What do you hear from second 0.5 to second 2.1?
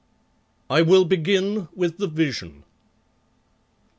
I will begin with the